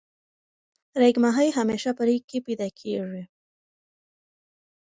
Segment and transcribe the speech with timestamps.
[1.01, 3.23] ریګ ماهی همیشه په ریګ کی پیدا کیږی.